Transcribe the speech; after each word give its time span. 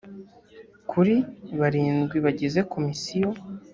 kuri 0.89 1.15
barindwi 1.59 2.17
bagize 2.25 2.59
komisiyo 2.73 3.29